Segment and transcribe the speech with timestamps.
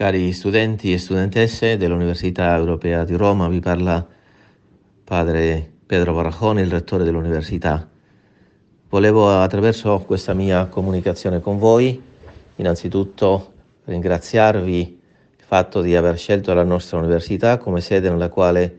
[0.00, 4.02] Cari studenti e studentesse dell'Università Europea di Roma, vi parla
[5.04, 7.86] padre Pedro Barrajone, il rettore dell'università.
[8.88, 12.02] Volevo attraverso questa mia comunicazione con voi
[12.56, 13.52] innanzitutto
[13.84, 14.78] ringraziarvi
[15.36, 18.78] il fatto di aver scelto la nostra università come sede nella quale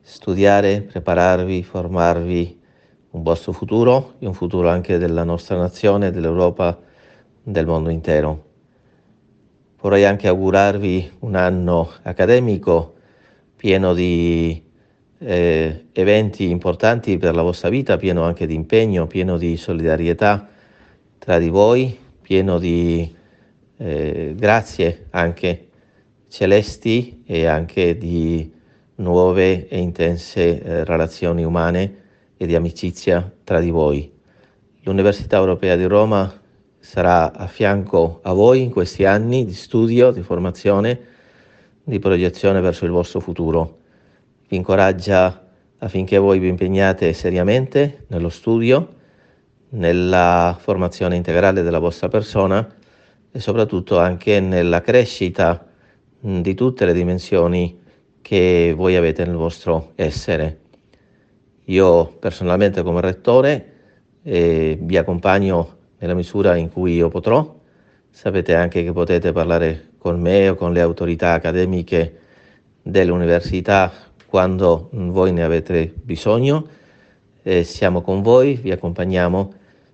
[0.00, 2.60] studiare, prepararvi, formarvi
[3.10, 6.76] un vostro futuro e un futuro anche della nostra nazione, dell'Europa,
[7.40, 8.45] del mondo intero.
[9.80, 12.94] Vorrei anche augurarvi un anno accademico
[13.56, 14.62] pieno di
[15.18, 20.48] eh, eventi importanti per la vostra vita, pieno anche di impegno, pieno di solidarietà
[21.18, 23.14] tra di voi, pieno di
[23.78, 25.68] eh, grazie anche
[26.28, 28.52] celesti e anche di
[28.96, 32.02] nuove e intense eh, relazioni umane
[32.36, 34.10] e di amicizia tra di voi.
[34.82, 36.32] L'Università Europea di Roma
[36.86, 41.00] sarà a fianco a voi in questi anni di studio, di formazione,
[41.82, 43.78] di proiezione verso il vostro futuro.
[44.46, 45.48] Vi incoraggia
[45.78, 48.94] affinché voi vi impegnate seriamente nello studio,
[49.70, 52.72] nella formazione integrale della vostra persona
[53.32, 55.66] e soprattutto anche nella crescita
[56.20, 57.80] di tutte le dimensioni
[58.22, 60.60] che voi avete nel vostro essere.
[61.64, 63.72] Io personalmente come rettore
[64.22, 67.54] eh, vi accompagno nella misura in cui io potrò.
[68.10, 72.20] Sapete anche che potete parlare con me o con le autorità accademiche
[72.82, 73.92] dell'università
[74.26, 76.66] quando voi ne avete bisogno.
[77.42, 79.52] Eh, siamo con voi, vi accompagniamo,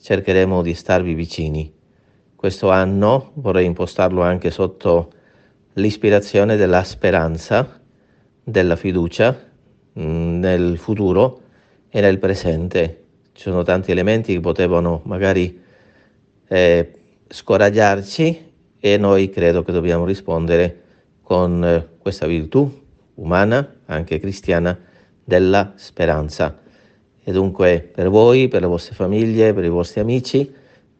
[0.00, 1.72] cercheremo di starvi vicini.
[2.34, 5.10] Questo anno vorrei impostarlo anche sotto
[5.74, 7.80] l'ispirazione della speranza,
[8.42, 9.36] della fiducia
[9.94, 11.40] nel futuro
[11.88, 13.04] e nel presente.
[13.32, 15.62] Ci sono tanti elementi che potevano magari
[16.48, 16.90] eh,
[17.28, 20.82] scoraggiarci e noi credo che dobbiamo rispondere
[21.22, 22.82] con eh, questa virtù
[23.14, 24.78] umana, anche cristiana,
[25.24, 26.58] della speranza.
[27.22, 30.52] E dunque per voi, per le vostre famiglie, per i vostri amici,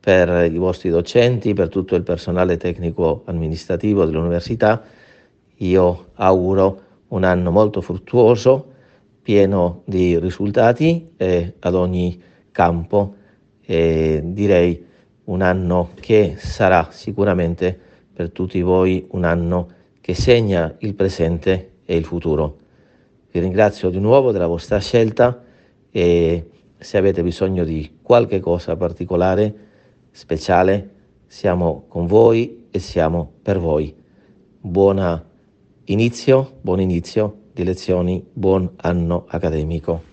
[0.00, 4.82] per i vostri docenti, per tutto il personale tecnico amministrativo dell'università,
[5.58, 8.72] io auguro un anno molto fruttuoso,
[9.22, 12.20] pieno di risultati eh, ad ogni
[12.50, 13.14] campo
[13.64, 14.86] e direi
[15.28, 17.78] un anno che sarà sicuramente
[18.12, 19.68] per tutti voi un anno
[20.00, 22.56] che segna il presente e il futuro.
[23.30, 25.42] Vi ringrazio di nuovo della vostra scelta
[25.90, 29.54] e se avete bisogno di qualche cosa particolare,
[30.10, 30.90] speciale,
[31.26, 33.94] siamo con voi e siamo per voi.
[34.60, 35.24] Buon
[35.84, 40.07] inizio, buon inizio di lezioni, buon anno accademico.